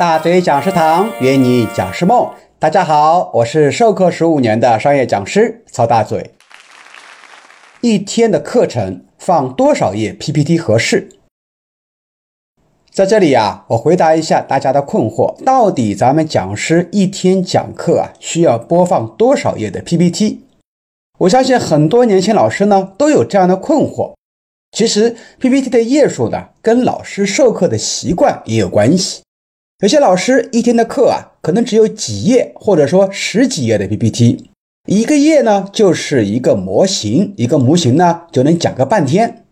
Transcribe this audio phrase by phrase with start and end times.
[0.00, 6.30] 大嘴讲师堂约你讲师梦，大家好，我是授课十五年的商业讲师曹大嘴。
[7.82, 11.10] 一天的课程放多少页 PPT 合适？
[12.90, 20.46] 在这里啊，我回答一下大家的困惑：到底咱们讲师一天讲课啊，需要播放多少页的 PPT？
[21.18, 24.14] 我相信很多年轻老师呢都有这样的困惑。
[24.72, 29.20] 其实 PPT 的页数呢，跟老师授课的习惯也有关系。
[29.80, 34.50] 有些老师一天的课啊，可能只有几页，或者说十几页的 PPT，
[34.86, 39.46] 一个页呢就是一个模型，一个模型呢就能讲个半天。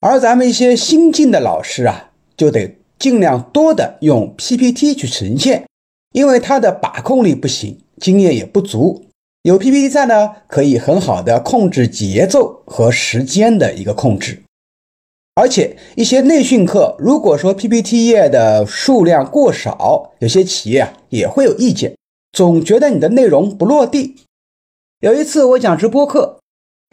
[0.00, 5.64] 而咱们一些新进的老师啊，就得尽量多的用 PPT 去呈现，
[6.12, 9.06] 因为他的把控力不行，经验也不足。
[9.42, 14.43] 有 PPT 在呢，可以很好的控制节奏和时间的一个控制。
[15.36, 21.96] 而且一些内训课，如果说 PPT 页的数量过少，有些企业啊也会有意见，
[22.32, 24.14] 总觉得你的内容不落地。
[25.00, 26.38] 有一次我讲直播课，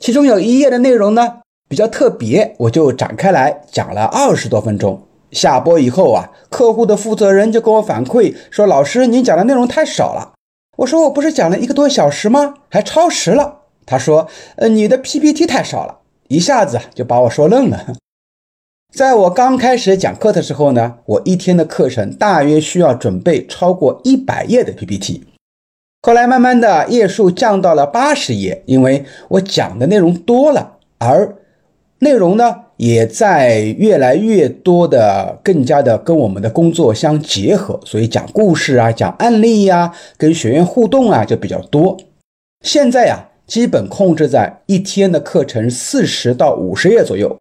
[0.00, 5.06] 其中有一页的内容呢比较特别，我就展开来讲了二十多分钟。
[5.30, 10.32] 下播以后啊，客户的负责人就跟我反馈说：“老师，您讲的内容太少了。”
[10.78, 12.54] 我说：“我不是讲了一个多小时吗？
[12.68, 14.28] 还超时了。”他说
[14.58, 17.94] ：“呃，你的 PPT 太少了。”一下子就把我说愣了。
[18.94, 25.24] 在我刚开始讲课的时候呢，我一天的课程大约需要准备超过一百页的 PPT。
[26.02, 31.34] 后来慢慢的页数降到了八十页，因为我讲的内容多了，而
[31.98, 41.96] 内容呢也在越来越多的更加的跟我们的工作相结合，所以讲故事啊、讲案例呀、跟学员互动啊就比较多。
[42.64, 47.36] 现在呀，基本控制在一天的课程四十到五十页左右。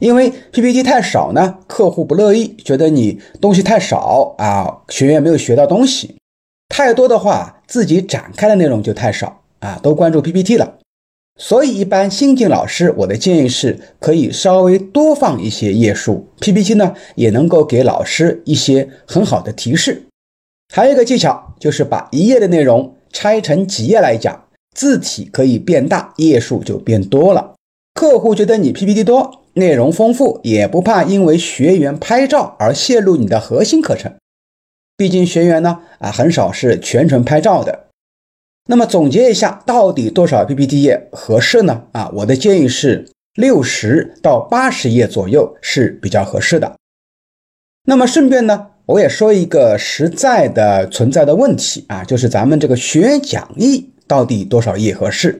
[0.00, 6.16] 因为 PPT 太少呢，客户不乐意，觉得你东西太少啊，学员没有学到东西；
[6.68, 10.78] 太多的话，自己展开的内容就太少啊，都关注 PPT 了。
[11.38, 20.02] 所以，一般新进老师，我的建议是可以稍微多放一些页数，PPT 呢也能够给老师一些很好的提示。
[20.74, 24.44] 还有一个技巧，就是把一页的内容拆成几页来讲，
[24.74, 27.54] 字体可以变大，页数就变多了。
[28.00, 29.42] 客户觉得你 PPT 多。
[29.52, 34.14] 内容丰富，也不怕因为学员拍照而泄露你的核心课程。
[34.96, 37.88] 毕竟学员呢，啊，很少是全程拍照的。
[38.68, 41.82] 那么总结一下，到底多少 PPT 页合适呢？
[41.92, 46.76] 啊，我的建议是六十到八十页左右是比较合适的。
[47.84, 55.38] 那么顺便呢，我也说一个实在的存在的问题啊，就是咱们这个学员讲义到底多少页合适？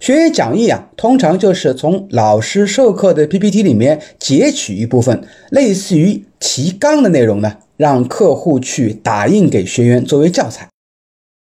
[0.00, 10.68] 学员讲义啊，通常就是从老师授课的 PPT 里面截取一部分，类似于提纲的内容呢，让客户去打印给学员作为教材。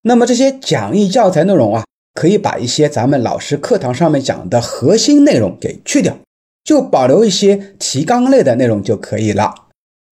[0.02, 6.16] 那么这些讲义教材内容啊，可以把一些咱们老师课堂上面讲的核心内容给去掉，
[6.62, 9.52] 就保留一些提纲类的内容就可以了。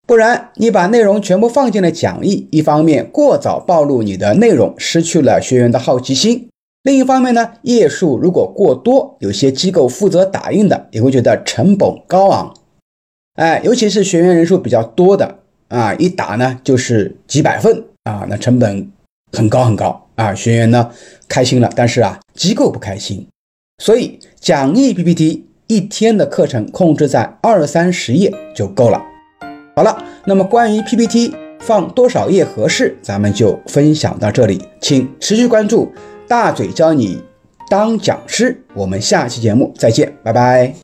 [0.06, 6.49] 不然你把内容全部放进了讲义，一方面过早暴露你的内容，失去了学员的好奇心。
[6.84, 12.55] 另一方面呢，页数如果过多，有些机构负责打印的也会觉得成本高昂，
[13.37, 18.93] 哎，尤其是学员人数比较多的啊，一打呢就是几百份啊，那成本
[19.33, 20.91] 很高很高啊，学员呢
[21.27, 23.27] 开心了，但是啊，机构不开心，
[23.83, 29.03] 所以讲义 PPT 一天的课程控制在二三十页就够了。
[29.75, 35.91] 好了，那么关于 PPT 放多少页合适，咱们就分享到这里，请持续关注。
[36.29, 37.23] 大嘴教你
[37.69, 40.84] 当讲师，我们下期节目再见，拜拜。